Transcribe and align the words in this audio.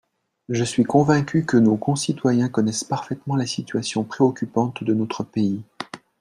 Je 0.49 0.63
suis 0.63 0.83
convaincu 0.83 1.45
que 1.45 1.57
nos 1.57 1.75
concitoyens 1.77 2.49
connaissent 2.49 2.83
parfaitement 2.83 3.35
la 3.35 3.45
situation 3.45 4.03
préoccupante 4.03 4.83
de 4.83 4.95
notre 4.95 5.23
pays. 5.23 5.61